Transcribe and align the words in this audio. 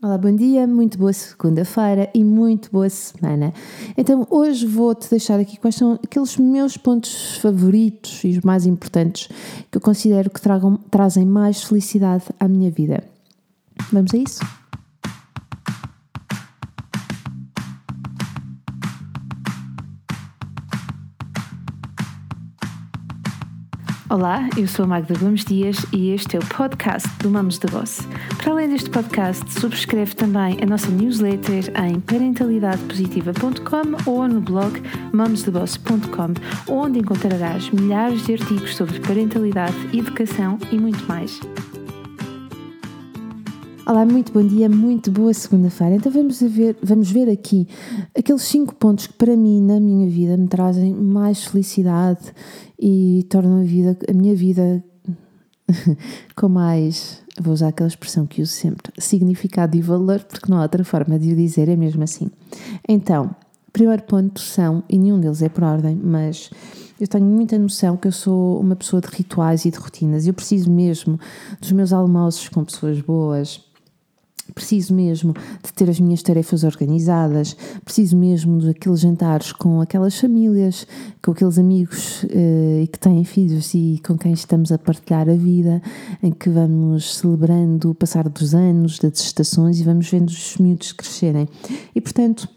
Olá, 0.00 0.16
bom 0.16 0.32
dia, 0.32 0.64
muito 0.64 0.96
boa 0.96 1.12
segunda-feira 1.12 2.08
e 2.14 2.22
muito 2.22 2.70
boa 2.70 2.88
semana. 2.88 3.52
Então, 3.96 4.24
hoje 4.30 4.64
vou-te 4.64 5.10
deixar 5.10 5.40
aqui 5.40 5.56
quais 5.58 5.74
são 5.74 5.94
aqueles 5.94 6.36
meus 6.36 6.76
pontos 6.76 7.36
favoritos 7.38 8.22
e 8.22 8.28
os 8.28 8.44
mais 8.44 8.64
importantes 8.64 9.28
que 9.68 9.76
eu 9.76 9.80
considero 9.80 10.30
que 10.30 10.40
tragam, 10.40 10.76
trazem 10.88 11.26
mais 11.26 11.64
felicidade 11.64 12.26
à 12.38 12.46
minha 12.46 12.70
vida. 12.70 13.02
Vamos 13.90 14.14
a 14.14 14.18
isso? 14.18 14.38
Olá, 24.10 24.48
eu 24.56 24.66
sou 24.66 24.86
a 24.86 24.88
Magda 24.88 25.12
Gomes 25.18 25.44
Dias 25.44 25.84
e 25.92 26.12
este 26.12 26.36
é 26.36 26.38
o 26.38 26.46
podcast 26.46 27.06
do 27.18 27.28
Mamos 27.28 27.58
de 27.58 27.66
Boss. 27.66 28.08
Para 28.38 28.52
além 28.52 28.70
deste 28.70 28.88
podcast, 28.88 29.52
subscreve 29.52 30.14
também 30.14 30.56
a 30.62 30.66
nossa 30.66 30.88
newsletter 30.88 31.70
em 31.84 32.00
parentalidadepositiva.com 32.00 34.10
ou 34.10 34.26
no 34.26 34.40
blog 34.40 34.80
mamosdeboss.com, 35.12 36.72
onde 36.72 37.00
encontrarás 37.00 37.68
milhares 37.68 38.24
de 38.24 38.32
artigos 38.32 38.76
sobre 38.76 38.98
parentalidade, 39.00 39.76
educação 39.92 40.58
e 40.72 40.78
muito 40.78 41.06
mais. 41.06 41.38
Olá, 43.88 44.04
muito 44.04 44.34
bom 44.34 44.46
dia, 44.46 44.68
muito 44.68 45.10
boa 45.10 45.32
segunda-feira. 45.32 45.94
Então 45.94 46.12
vamos 46.12 46.42
ver, 46.42 46.76
vamos 46.82 47.10
ver 47.10 47.26
aqui 47.30 47.66
aqueles 48.14 48.42
cinco 48.42 48.74
pontos 48.74 49.06
que 49.06 49.14
para 49.14 49.34
mim 49.34 49.62
na 49.62 49.80
minha 49.80 50.06
vida 50.10 50.36
me 50.36 50.46
trazem 50.46 50.92
mais 50.92 51.46
felicidade 51.46 52.34
e 52.78 53.26
tornam 53.30 53.62
a, 53.62 53.64
vida, 53.64 53.96
a 54.06 54.12
minha 54.12 54.34
vida 54.36 54.84
com 56.36 56.50
mais, 56.50 57.22
vou 57.40 57.54
usar 57.54 57.68
aquela 57.68 57.88
expressão 57.88 58.26
que 58.26 58.42
uso 58.42 58.52
sempre, 58.52 58.92
significado 58.98 59.74
e 59.74 59.80
valor, 59.80 60.20
porque 60.20 60.50
não 60.50 60.58
há 60.58 60.64
outra 60.64 60.84
forma 60.84 61.18
de 61.18 61.32
o 61.32 61.36
dizer, 61.36 61.70
é 61.70 61.74
mesmo 61.74 62.02
assim. 62.02 62.30
Então, 62.86 63.34
primeiro 63.72 64.02
ponto 64.02 64.38
são, 64.38 64.84
e 64.86 64.98
nenhum 64.98 65.18
deles 65.18 65.40
é 65.40 65.48
por 65.48 65.64
ordem, 65.64 65.96
mas 65.96 66.50
eu 67.00 67.08
tenho 67.08 67.24
muita 67.24 67.58
noção 67.58 67.96
que 67.96 68.08
eu 68.08 68.12
sou 68.12 68.60
uma 68.60 68.76
pessoa 68.76 69.00
de 69.00 69.08
rituais 69.08 69.64
e 69.64 69.70
de 69.70 69.78
rotinas. 69.78 70.26
Eu 70.26 70.34
preciso 70.34 70.70
mesmo 70.70 71.18
dos 71.58 71.72
meus 71.72 71.92
almoços 71.92 72.48
com 72.48 72.62
pessoas 72.64 73.00
boas, 73.00 73.67
preciso 74.54 74.94
mesmo 74.94 75.34
de 75.62 75.72
ter 75.72 75.88
as 75.88 76.00
minhas 76.00 76.22
tarefas 76.22 76.64
organizadas, 76.64 77.56
preciso 77.84 78.16
mesmo 78.16 78.60
daqueles 78.60 79.00
jantares 79.00 79.52
com 79.52 79.80
aquelas 79.80 80.18
famílias, 80.18 80.86
com 81.22 81.32
aqueles 81.32 81.58
amigos 81.58 82.24
uh, 82.24 82.86
que 82.90 82.98
têm 82.98 83.24
filhos 83.24 83.74
e 83.74 84.00
com 84.06 84.16
quem 84.16 84.32
estamos 84.32 84.72
a 84.72 84.78
partilhar 84.78 85.28
a 85.28 85.34
vida, 85.34 85.82
em 86.22 86.32
que 86.32 86.48
vamos 86.48 87.16
celebrando 87.16 87.90
o 87.90 87.94
passar 87.94 88.28
dos 88.28 88.54
anos, 88.54 88.98
das 88.98 89.20
estações 89.20 89.80
e 89.80 89.84
vamos 89.84 90.10
vendo 90.10 90.28
os 90.28 90.56
miúdos 90.58 90.92
crescerem. 90.92 91.48
E 91.94 92.00
portanto, 92.00 92.48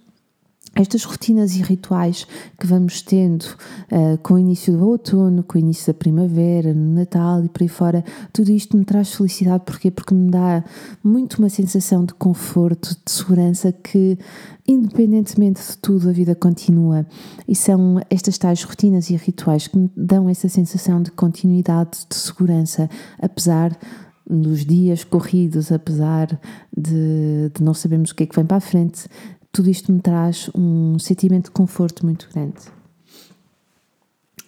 estas 0.73 1.03
rotinas 1.03 1.55
e 1.55 1.61
rituais 1.61 2.25
que 2.57 2.65
vamos 2.65 3.01
tendo 3.01 3.43
uh, 3.43 4.17
com 4.23 4.35
o 4.35 4.39
início 4.39 4.71
do 4.71 4.87
outono, 4.87 5.43
com 5.43 5.57
o 5.57 5.59
início 5.59 5.91
da 5.91 5.97
primavera, 5.97 6.73
no 6.73 6.93
Natal 6.93 7.43
e 7.43 7.49
por 7.49 7.61
aí 7.61 7.67
fora, 7.67 8.05
tudo 8.31 8.51
isto 8.51 8.77
me 8.77 8.85
traz 8.85 9.13
felicidade. 9.13 9.63
Porquê? 9.65 9.91
Porque 9.91 10.13
me 10.13 10.31
dá 10.31 10.63
muito 11.03 11.39
uma 11.39 11.49
sensação 11.49 12.05
de 12.05 12.13
conforto, 12.13 12.95
de 13.05 13.11
segurança 13.11 13.73
que, 13.73 14.17
independentemente 14.65 15.61
de 15.61 15.77
tudo, 15.77 16.09
a 16.09 16.13
vida 16.13 16.35
continua. 16.35 17.05
E 17.45 17.53
são 17.53 17.99
estas 18.09 18.37
tais 18.37 18.63
rotinas 18.63 19.09
e 19.09 19.15
rituais 19.17 19.67
que 19.67 19.77
me 19.77 19.91
dão 19.95 20.29
essa 20.29 20.47
sensação 20.47 21.01
de 21.01 21.11
continuidade, 21.11 21.99
de 22.09 22.15
segurança, 22.15 22.89
apesar 23.19 23.77
dos 24.25 24.65
dias 24.65 25.03
corridos, 25.03 25.73
apesar 25.73 26.39
de, 26.75 27.51
de 27.53 27.61
não 27.61 27.73
sabermos 27.73 28.11
o 28.11 28.15
que 28.15 28.23
é 28.23 28.25
que 28.25 28.35
vem 28.35 28.45
para 28.45 28.57
a 28.57 28.61
frente, 28.61 29.09
tudo 29.51 29.69
isto 29.69 29.91
me 29.91 29.99
traz 29.99 30.49
um 30.55 30.97
sentimento 30.97 31.45
de 31.45 31.51
conforto 31.51 32.05
muito 32.05 32.29
grande. 32.33 32.61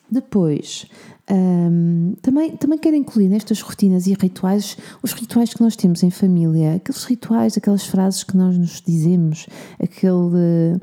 Depois, 0.10 0.86
um, 1.30 2.14
também, 2.22 2.56
também 2.56 2.78
quero 2.78 2.96
incluir 2.96 3.30
nestas 3.30 3.62
rotinas 3.62 4.06
e 4.06 4.14
rituais 4.14 4.78
os 5.02 5.12
rituais 5.14 5.54
que 5.54 5.62
nós 5.62 5.76
temos 5.76 6.04
em 6.04 6.12
família, 6.12 6.76
aqueles 6.76 7.04
rituais, 7.04 7.58
aquelas 7.58 7.86
frases 7.86 8.24
que 8.24 8.38
nós 8.38 8.58
nos 8.58 8.80
dizemos, 8.80 9.48
aquele 9.80 10.80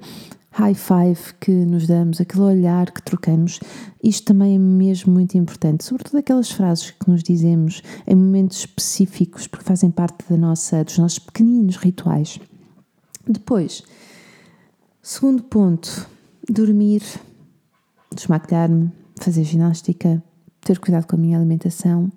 high 0.53 0.75
five 0.75 1.34
que 1.39 1.53
nos 1.53 1.87
damos, 1.87 2.21
aquele 2.21 2.43
olhar 2.43 2.91
que 2.91 3.03
trocamos, 3.03 3.61
isto 4.03 4.25
também 4.25 4.56
é 4.56 4.59
mesmo 4.59 5.12
muito 5.12 5.39
importante, 5.39 5.84
sobretudo 5.84 6.19
aquelas 6.19 6.50
frases 6.50 6.91
que 6.91 7.09
nos 7.09 7.22
dizemos 7.22 7.83
em 8.06 8.16
momentos 8.16 8.59
específicos, 8.59 9.47
porque 9.47 9.65
fazem 9.65 9.91
parte 9.91 10.25
da 10.28 10.37
nossa, 10.37 10.83
dos 10.83 10.99
nossos 10.99 11.21
pequeninos 11.21 11.77
rituais. 11.77 12.41
Depois, 13.28 13.84
Segundo 15.12 15.43
ponto, 15.43 16.09
dormir, 16.48 17.03
desmaquilhar-me, 18.15 18.93
fazer 19.21 19.43
ginástica, 19.43 20.22
ter 20.60 20.78
cuidado 20.78 21.09
com 21.09 21.16
a 21.16 21.19
minha 21.19 21.37
alimentação, 21.37 22.12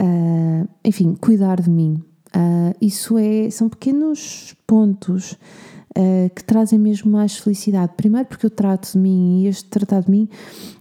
uh, 0.00 0.68
enfim, 0.84 1.14
cuidar 1.14 1.60
de 1.62 1.70
mim. 1.70 2.02
Uh, 2.34 2.74
isso 2.82 3.16
é, 3.16 3.48
são 3.50 3.68
pequenos 3.68 4.52
pontos 4.66 5.34
uh, 5.96 6.28
que 6.34 6.42
trazem 6.42 6.76
mesmo 6.76 7.08
mais 7.08 7.36
felicidade. 7.36 7.92
Primeiro 7.96 8.26
porque 8.26 8.46
eu 8.46 8.50
trato 8.50 8.90
de 8.90 8.98
mim 8.98 9.42
e 9.42 9.46
este 9.46 9.70
tratar 9.70 10.00
de 10.00 10.10
mim 10.10 10.28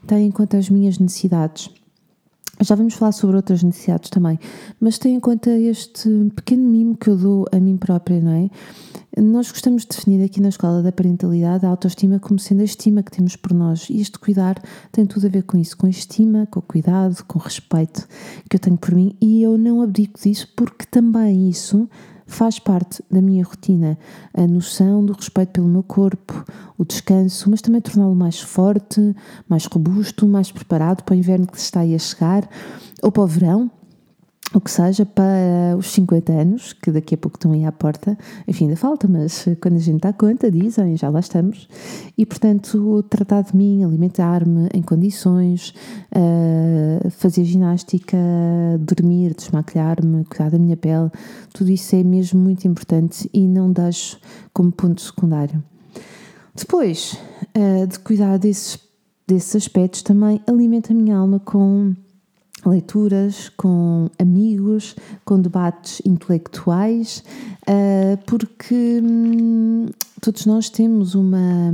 tem 0.07 0.25
em 0.25 0.31
conta 0.31 0.57
as 0.57 0.71
minhas 0.71 0.97
necessidades. 0.97 1.69
Já 2.59 2.73
vamos 2.73 2.95
falar 2.95 3.11
sobre 3.11 3.35
outras 3.35 3.61
necessidades 3.61 4.09
também, 4.09 4.39
mas 4.79 4.97
tem 4.97 5.15
em 5.15 5.19
conta 5.19 5.51
este 5.51 6.09
pequeno 6.35 6.67
mimo 6.67 6.97
que 6.97 7.07
eu 7.07 7.15
dou 7.15 7.45
a 7.51 7.59
mim 7.59 7.77
própria, 7.77 8.19
não 8.19 8.31
é? 8.31 8.49
Nós 9.21 9.51
gostamos 9.51 9.83
de 9.83 9.89
definir 9.89 10.23
aqui 10.23 10.41
na 10.41 10.49
escola 10.49 10.81
da 10.81 10.91
parentalidade 10.91 11.65
a 11.65 11.69
autoestima 11.69 12.19
como 12.19 12.39
sendo 12.39 12.61
a 12.61 12.65
estima 12.65 13.03
que 13.03 13.11
temos 13.11 13.35
por 13.35 13.53
nós 13.53 13.89
e 13.89 13.99
este 13.99 14.17
cuidar 14.19 14.61
tem 14.91 15.05
tudo 15.05 15.27
a 15.27 15.29
ver 15.29 15.43
com 15.43 15.57
isso, 15.57 15.77
com 15.77 15.87
estima, 15.87 16.47
com 16.47 16.61
cuidado, 16.61 17.23
com 17.25 17.39
respeito 17.39 18.07
que 18.49 18.55
eu 18.55 18.59
tenho 18.59 18.77
por 18.77 18.93
mim 18.93 19.15
e 19.21 19.41
eu 19.41 19.57
não 19.57 19.81
abdico 19.81 20.19
disso 20.19 20.47
porque 20.55 20.85
também 20.85 21.49
isso 21.49 21.87
faz 22.27 22.59
parte 22.59 23.03
da 23.09 23.21
minha 23.21 23.43
rotina. 23.43 23.97
A 24.33 24.45
noção 24.45 25.03
do 25.03 25.13
respeito 25.13 25.53
pelo 25.53 25.67
meu 25.67 25.81
corpo, 25.81 26.45
o 26.77 26.85
descanso, 26.85 27.49
mas 27.49 27.61
também 27.61 27.81
torná-lo 27.81 28.13
mais 28.13 28.39
forte, 28.39 29.15
mais 29.49 29.65
robusto, 29.65 30.27
mais 30.27 30.51
preparado 30.51 31.03
para 31.03 31.15
o 31.15 31.17
inverno 31.17 31.47
que 31.47 31.57
está 31.57 31.79
aí 31.79 31.95
a 31.95 31.99
chegar 31.99 32.47
ou 33.01 33.11
para 33.11 33.23
o 33.23 33.27
verão, 33.27 33.71
o 34.53 34.61
que 34.61 34.71
seja 34.71 35.05
para 35.05 35.75
os 35.77 35.91
50 35.91 36.31
anos, 36.31 36.73
que 36.73 36.89
daqui 36.89 37.15
a 37.15 37.17
pouco 37.17 37.37
estão 37.37 37.51
aí 37.51 37.65
à 37.65 37.71
porta, 37.71 38.17
enfim, 38.47 38.65
ainda 38.65 38.77
falta, 38.77 39.07
mas 39.07 39.45
quando 39.61 39.75
a 39.75 39.79
gente 39.79 40.01
dá 40.01 40.13
conta, 40.13 40.49
dizem, 40.49 40.95
já 40.95 41.09
lá 41.09 41.19
estamos, 41.19 41.67
e 42.17 42.25
portanto, 42.25 43.03
tratar 43.09 43.41
de 43.41 43.55
mim, 43.55 43.83
alimentar-me 43.83 44.69
em 44.73 44.81
condições, 44.81 45.73
uh, 46.13 47.09
fazer 47.11 47.43
ginástica, 47.43 48.17
dormir, 48.79 49.35
desmaquilhar-me, 49.35 50.23
cuidar 50.25 50.49
da 50.49 50.57
minha 50.57 50.77
pele, 50.77 51.11
tudo 51.53 51.69
isso 51.69 51.95
é 51.95 52.03
mesmo 52.03 52.39
muito 52.39 52.65
importante 52.67 53.29
e 53.33 53.45
não 53.45 53.71
deixo 53.71 54.17
como 54.53 54.71
ponto 54.71 55.01
secundário. 55.01 55.61
Depois 56.55 57.19
uh, 57.55 57.85
de 57.85 57.99
cuidar 57.99 58.37
desses, 58.37 58.79
desses 59.27 59.57
aspectos, 59.57 60.01
também 60.01 60.41
alimento 60.47 60.91
a 60.93 60.95
minha 60.95 61.17
alma 61.17 61.39
com 61.39 61.93
leituras, 62.69 63.49
com 63.49 64.09
amigos, 64.19 64.95
com 65.23 65.39
debates 65.39 66.01
intelectuais, 66.05 67.23
uh, 67.67 68.17
porque 68.25 69.01
hum, 69.03 69.87
todos 70.21 70.45
nós 70.45 70.69
temos 70.69 71.15
uma. 71.15 71.73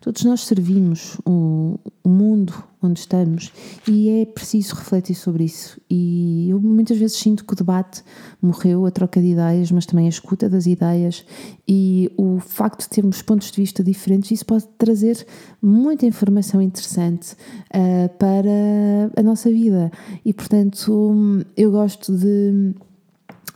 Todos 0.00 0.24
nós 0.24 0.42
servimos 0.42 1.18
o, 1.24 1.78
o, 2.02 2.08
mundo 2.08 2.52
onde 2.82 3.00
estamos 3.00 3.52
e 3.86 4.08
é 4.08 4.26
preciso 4.26 4.74
refletir 4.74 5.14
sobre 5.14 5.44
isso. 5.44 5.80
E 5.88 6.48
eu 6.50 6.60
muitas 6.60 6.98
vezes 6.98 7.18
sinto 7.18 7.44
que 7.44 7.52
o 7.52 7.56
debate 7.56 8.02
morreu, 8.40 8.86
a 8.86 8.90
troca 8.90 9.20
de 9.20 9.28
ideias, 9.28 9.70
mas 9.70 9.86
também 9.86 10.06
a 10.06 10.08
escuta 10.08 10.48
das 10.48 10.66
ideias 10.66 11.24
e 11.68 12.10
o 12.16 12.40
facto 12.40 12.80
de 12.80 12.88
termos 12.88 13.22
pontos 13.22 13.50
de 13.50 13.60
vista 13.60 13.84
diferentes, 13.84 14.30
isso 14.30 14.46
pode 14.46 14.66
trazer 14.78 15.26
muita 15.62 16.06
informação 16.06 16.60
interessante 16.60 17.34
uh, 17.34 18.08
para 18.18 19.10
a 19.16 19.22
nossa 19.22 19.50
vida. 19.50 19.92
E 20.24 20.32
portanto, 20.32 21.44
eu 21.56 21.70
gosto 21.70 22.16
de 22.16 22.74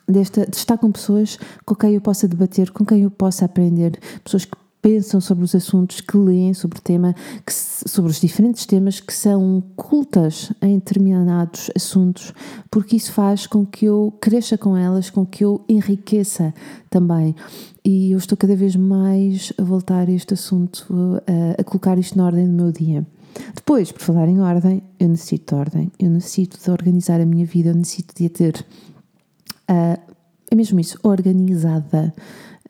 desta, 0.07 0.47
de 0.47 0.57
estar 0.57 0.79
com 0.79 0.91
pessoas 0.91 1.39
com 1.65 1.75
quem 1.75 1.95
eu 1.95 2.01
possa 2.01 2.29
debater, 2.29 2.71
com 2.71 2.85
quem 2.85 3.03
eu 3.03 3.11
possa 3.11 3.45
aprender, 3.45 3.99
pessoas 4.23 4.45
que 4.45 4.57
pensam 4.85 5.19
sobre 5.19 5.45
os 5.45 5.55
assuntos, 5.55 6.03
que 6.03 6.15
leem 6.15 6.53
sobre 6.53 6.79
o 6.79 6.83
tema, 6.83 7.15
que, 7.47 7.55
sobre 7.55 8.11
os 8.11 8.21
diferentes 8.21 8.67
temas, 8.67 9.01
que 9.01 9.15
são 9.15 9.63
cultas 9.75 10.53
em 10.61 10.75
determinados 10.75 11.71
assuntos, 11.75 12.35
porque 12.71 12.97
isso 12.97 13.11
faz 13.11 13.47
com 13.47 13.65
que 13.65 13.87
eu 13.87 14.13
cresça 14.21 14.59
com 14.59 14.77
elas, 14.77 15.09
com 15.09 15.25
que 15.25 15.43
eu 15.43 15.65
enriqueça 15.71 16.53
também. 16.91 17.35
E 17.83 18.13
eu 18.13 18.19
estou 18.19 18.37
cada 18.37 18.55
vez 18.55 18.77
mais 18.77 19.55
a 19.57 19.63
voltar 19.63 20.07
a 20.07 20.13
este 20.13 20.35
assunto, 20.35 20.87
a, 21.27 21.63
a 21.63 21.65
colocar 21.65 21.99
isto 21.99 22.19
na 22.19 22.27
ordem 22.27 22.47
do 22.47 22.53
meu 22.53 22.71
dia. 22.71 23.07
Depois, 23.55 23.91
por 23.91 24.03
falar 24.03 24.29
em 24.29 24.41
ordem, 24.43 24.83
eu 25.01 25.09
necessito 25.09 25.55
de 25.55 25.61
ordem, 25.61 25.93
eu 25.99 26.11
necessito 26.11 26.59
de 26.63 26.71
organizar 26.71 27.23
a 27.23 27.27
minha 27.27 27.47
vida, 27.47 27.71
eu 27.71 27.75
necessito 27.75 28.15
de 28.15 28.27
a 28.27 28.31
ter 28.31 28.67
uh, 29.71 30.15
é 30.51 30.55
mesmo 30.55 30.79
isso, 30.79 30.99
organizada. 31.03 32.15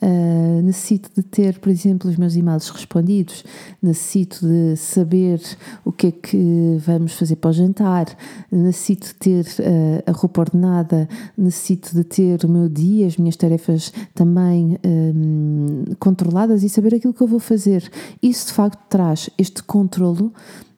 Uh, 0.02 0.60
necessito 0.62 1.08
de 1.16 1.22
ter, 1.22 1.58
por 1.60 1.70
exemplo, 1.70 2.10
os 2.10 2.16
meus 2.16 2.34
e-mails 2.34 2.68
respondidos, 2.68 3.44
necessito 3.80 4.46
de 4.46 4.76
saber 4.76 5.40
o 5.84 5.92
que 5.92 6.08
é 6.08 6.10
que 6.10 6.76
vamos 6.84 7.14
fazer 7.14 7.36
para 7.36 7.50
o 7.50 7.52
jantar, 7.52 8.06
necessito 8.50 9.06
de 9.06 9.14
ter 9.14 9.44
uh, 9.60 10.02
a 10.04 10.12
roupa 10.12 10.42
ordenada, 10.42 11.08
necessito 11.38 11.94
de 11.94 12.04
ter 12.04 12.44
o 12.44 12.48
meu 12.48 12.68
dia, 12.68 13.06
as 13.06 13.16
minhas 13.16 13.36
tarefas 13.36 13.92
também 14.14 14.78
um, 14.84 15.84
controladas 15.98 16.64
e 16.64 16.68
saber 16.68 16.96
aquilo 16.96 17.14
que 17.14 17.22
eu 17.22 17.28
vou 17.28 17.40
fazer. 17.40 17.90
Isso 18.20 18.48
de 18.48 18.52
facto 18.52 18.80
traz 18.90 19.30
este 19.38 19.62
controlo. 19.62 20.32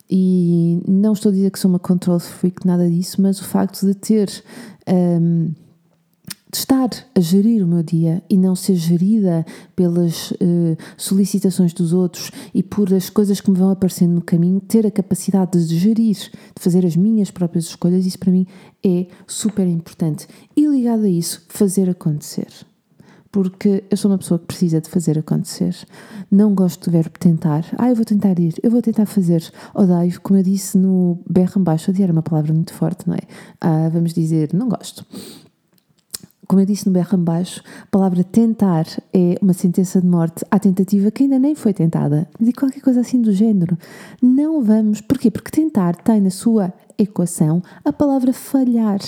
E 0.08 0.80
não 0.86 1.14
estou 1.14 1.30
a 1.30 1.32
dizer 1.32 1.50
que 1.50 1.58
sou 1.58 1.68
uma 1.68 1.80
control 1.80 2.20
freak, 2.20 2.64
nada 2.64 2.88
disso, 2.88 3.20
mas 3.20 3.40
o 3.40 3.44
facto 3.44 3.84
de 3.84 3.92
ter 3.92 4.30
um, 4.86 5.50
de 6.50 6.58
estar 6.58 6.88
a 7.14 7.20
gerir 7.20 7.64
o 7.64 7.66
meu 7.66 7.82
dia 7.82 8.22
e 8.30 8.36
não 8.36 8.54
ser 8.54 8.76
gerida 8.76 9.44
pelas 9.74 10.30
uh, 10.30 10.76
solicitações 10.96 11.72
dos 11.72 11.92
outros 11.92 12.30
e 12.54 12.62
por 12.62 12.92
as 12.94 13.10
coisas 13.10 13.40
que 13.40 13.50
me 13.50 13.58
vão 13.58 13.70
aparecendo 13.70 14.12
no 14.12 14.22
caminho, 14.22 14.60
ter 14.60 14.86
a 14.86 14.90
capacidade 14.90 15.66
de 15.66 15.76
gerir, 15.76 16.16
de 16.16 16.62
fazer 16.62 16.86
as 16.86 16.94
minhas 16.94 17.30
próprias 17.30 17.64
escolhas, 17.64 18.06
isso 18.06 18.18
para 18.18 18.30
mim 18.30 18.46
é 18.84 19.06
super 19.26 19.66
importante. 19.66 20.28
E 20.56 20.66
ligado 20.66 21.04
a 21.04 21.08
isso, 21.08 21.44
fazer 21.48 21.90
acontecer. 21.90 22.48
Porque 23.32 23.84
eu 23.90 23.96
sou 23.96 24.10
uma 24.10 24.16
pessoa 24.16 24.38
que 24.38 24.46
precisa 24.46 24.80
de 24.80 24.88
fazer 24.88 25.18
acontecer. 25.18 25.76
Não 26.30 26.54
gosto 26.54 26.88
do 26.88 26.92
verbo 26.92 27.18
tentar. 27.18 27.66
Ah, 27.76 27.90
eu 27.90 27.96
vou 27.96 28.04
tentar 28.04 28.38
ir, 28.38 28.54
eu 28.62 28.70
vou 28.70 28.80
tentar 28.80 29.04
fazer. 29.04 29.42
Odeio, 29.74 30.18
como 30.22 30.38
eu 30.38 30.42
disse 30.44 30.78
no 30.78 31.18
berro 31.28 31.60
embaixo, 31.60 31.90
odiar 31.90 32.08
é 32.08 32.12
uma 32.12 32.22
palavra 32.22 32.54
muito 32.54 32.72
forte, 32.72 33.06
não 33.06 33.14
é? 33.14 33.20
Ah, 33.60 33.90
vamos 33.92 34.14
dizer, 34.14 34.54
não 34.54 34.68
gosto 34.68 35.04
como 36.46 36.60
eu 36.60 36.66
disse 36.66 36.86
no 36.86 36.92
berro 36.92 37.18
baixo, 37.18 37.62
a 37.82 37.86
palavra 37.86 38.22
tentar 38.22 38.86
é 39.12 39.36
uma 39.42 39.52
sentença 39.52 40.00
de 40.00 40.06
morte 40.06 40.44
à 40.50 40.58
tentativa 40.58 41.10
que 41.10 41.24
ainda 41.24 41.38
nem 41.38 41.54
foi 41.54 41.72
tentada. 41.72 42.28
De 42.40 42.52
qualquer 42.52 42.80
coisa 42.80 43.00
assim 43.00 43.20
do 43.20 43.32
género. 43.32 43.76
Não 44.22 44.62
vamos. 44.62 45.00
Porquê? 45.00 45.30
Porque 45.30 45.50
tentar 45.50 45.96
tem 45.96 46.20
na 46.20 46.30
sua 46.30 46.72
equação 46.98 47.62
a 47.84 47.92
palavra 47.92 48.32
falhar. 48.32 49.00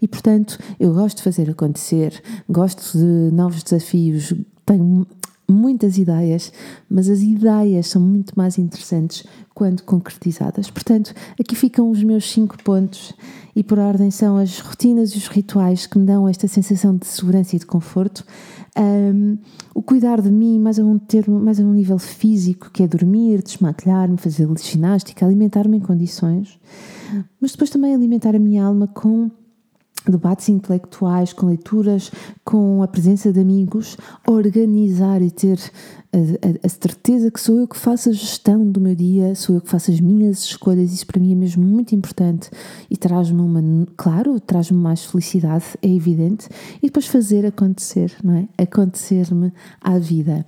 E 0.00 0.06
portanto, 0.06 0.58
eu 0.78 0.92
gosto 0.94 1.18
de 1.18 1.22
fazer 1.22 1.50
acontecer, 1.50 2.22
gosto 2.48 2.96
de 2.96 3.34
novos 3.34 3.62
desafios, 3.62 4.34
tenho 4.64 5.06
muitas 5.48 5.98
ideias, 5.98 6.52
mas 6.88 7.08
as 7.08 7.20
ideias 7.20 7.86
são 7.88 8.00
muito 8.00 8.32
mais 8.36 8.58
interessantes 8.58 9.24
quando 9.54 9.82
concretizadas. 9.82 10.70
Portanto, 10.70 11.14
aqui 11.38 11.54
ficam 11.54 11.90
os 11.90 12.02
meus 12.02 12.30
cinco 12.30 12.62
pontos 12.62 13.12
e 13.54 13.62
por 13.62 13.78
ordem 13.78 14.10
são 14.10 14.36
as 14.36 14.58
rotinas 14.58 15.10
e 15.10 15.18
os 15.18 15.28
rituais 15.28 15.86
que 15.86 15.98
me 15.98 16.06
dão 16.06 16.28
esta 16.28 16.48
sensação 16.48 16.96
de 16.96 17.06
segurança 17.06 17.54
e 17.54 17.58
de 17.58 17.66
conforto. 17.66 18.24
Um, 18.76 19.38
o 19.72 19.80
cuidar 19.80 20.20
de 20.20 20.30
mim 20.30 20.58
mais 20.58 20.78
a 20.80 20.84
um 20.84 20.98
termo, 20.98 21.38
mais 21.38 21.60
a 21.60 21.62
um 21.62 21.72
nível 21.72 21.98
físico, 21.98 22.70
que 22.72 22.82
é 22.82 22.88
dormir, 22.88 23.42
desmaquilhar-me, 23.42 24.16
fazer 24.16 24.48
ginástica, 24.60 25.24
alimentar-me 25.24 25.76
em 25.76 25.80
condições, 25.80 26.58
mas 27.40 27.52
depois 27.52 27.70
também 27.70 27.94
alimentar 27.94 28.34
a 28.34 28.38
minha 28.40 28.64
alma 28.64 28.88
com 28.88 29.30
debates 30.10 30.48
intelectuais, 30.48 31.32
com 31.32 31.46
leituras, 31.46 32.10
com 32.44 32.82
a 32.82 32.88
presença 32.88 33.32
de 33.32 33.40
amigos, 33.40 33.96
organizar 34.26 35.22
e 35.22 35.30
ter 35.30 35.58
a, 36.12 36.16
a, 36.16 36.66
a, 36.66 36.68
certeza 36.68 37.30
que 37.30 37.40
sou 37.40 37.58
eu 37.58 37.66
que 37.66 37.76
faço 37.76 38.10
a 38.10 38.12
gestão 38.12 38.70
do 38.70 38.80
meu 38.80 38.94
dia, 38.94 39.34
sou 39.34 39.56
eu 39.56 39.60
que 39.60 39.68
faço 39.68 39.90
as 39.90 40.00
minhas 40.00 40.44
escolhas, 40.44 40.92
isso 40.92 41.06
para 41.06 41.20
mim 41.20 41.32
é 41.32 41.34
mesmo 41.34 41.64
muito 41.64 41.94
importante 41.94 42.50
e 42.90 42.96
traz-me 42.96 43.40
uma, 43.40 43.62
claro, 43.96 44.38
traz-me 44.38 44.78
mais 44.78 45.04
felicidade, 45.04 45.64
é 45.82 45.88
evidente, 45.88 46.48
e 46.82 46.86
depois 46.86 47.06
fazer 47.06 47.46
acontecer, 47.46 48.12
não 48.22 48.34
é? 48.34 48.48
Acontecer-me 48.62 49.52
à 49.80 49.98
vida. 49.98 50.44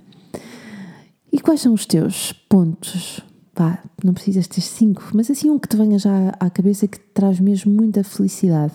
E 1.33 1.41
quais 1.41 1.61
são 1.61 1.75
os 1.75 1.85
teus 1.85 2.33
pontos? 2.33 3.21
Pá, 3.55 3.83
não 4.05 4.13
precisas 4.13 4.47
ter 4.47 4.61
cinco, 4.61 5.03
mas 5.15 5.31
assim 5.31 5.51
um 5.51 5.59
que 5.59 5.67
te 5.67 5.77
venha 5.77 5.99
já 5.99 6.29
à 6.39 6.51
cabeça 6.51 6.87
que 6.87 6.99
te 6.99 7.07
traz 7.15 7.41
mesmo 7.41 7.73
muita 7.73 8.05
felicidade. 8.05 8.75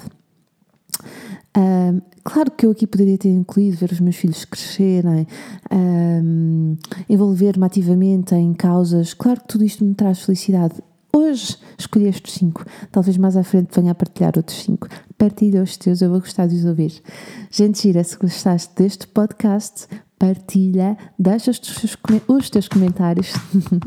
Um, 1.57 2.01
claro 2.23 2.49
que 2.51 2.65
eu 2.65 2.71
aqui 2.71 2.87
poderia 2.87 3.17
ter 3.17 3.29
incluído 3.29 3.77
ver 3.77 3.91
os 3.91 3.99
meus 3.99 4.15
filhos 4.15 4.45
crescerem, 4.45 5.27
um, 5.71 6.77
envolver-me 7.09 7.65
ativamente 7.65 8.33
em 8.35 8.53
causas. 8.53 9.13
Claro 9.13 9.41
que 9.41 9.47
tudo 9.47 9.65
isto 9.65 9.83
me 9.83 9.93
traz 9.93 10.21
felicidade. 10.21 10.75
Hoje 11.13 11.57
escolhi 11.77 12.07
estes 12.07 12.33
cinco, 12.35 12.65
talvez 12.89 13.17
mais 13.17 13.35
à 13.35 13.43
frente 13.43 13.75
venha 13.75 13.91
a 13.91 13.95
partilhar 13.95 14.31
outros 14.37 14.63
cinco. 14.63 14.87
Partilha 15.17 15.61
os 15.61 15.75
teus, 15.75 16.01
eu 16.01 16.09
vou 16.09 16.21
gostar 16.21 16.47
de 16.47 16.55
os 16.55 16.63
ouvir. 16.63 17.01
Gente 17.49 17.81
gira, 17.81 18.01
se 18.01 18.17
gostaste 18.17 18.73
deste 18.75 19.07
podcast, 19.07 19.87
partilha, 20.17 20.97
deixa 21.19 21.51
os 21.51 21.59
teus, 21.59 21.97
os 22.27 22.49
teus 22.49 22.69
comentários. 22.69 23.33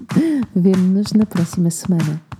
Vemo-nos 0.55 1.14
na 1.14 1.25
próxima 1.25 1.70
semana. 1.70 2.33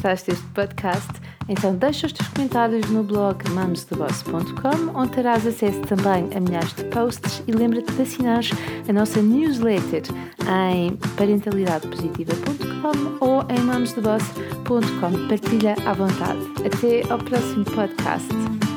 Gostaste 0.00 0.30
deste 0.30 0.46
podcast, 0.54 1.12
então 1.46 1.76
deixa 1.76 2.06
os 2.06 2.14
teus 2.14 2.26
comentários 2.30 2.88
no 2.90 3.02
blog 3.02 3.46
mamostheboss.com, 3.50 4.98
onde 4.98 5.12
terás 5.12 5.46
acesso 5.46 5.78
também 5.82 6.26
a 6.34 6.40
milhares 6.40 6.72
de 6.72 6.84
posts 6.84 7.42
e 7.46 7.52
lembra-te 7.52 7.92
de 7.92 8.02
assinar 8.02 8.40
a 8.88 8.92
nossa 8.94 9.20
newsletter 9.20 10.04
em 10.48 10.96
parentalidadepositiva.com 11.16 13.18
ou 13.20 13.44
em 13.50 13.60
mamostheboss.com. 13.60 15.28
Partilha 15.28 15.76
à 15.84 15.92
vontade. 15.92 16.40
Até 16.64 17.02
ao 17.12 17.18
próximo 17.18 17.66
podcast. 17.66 18.69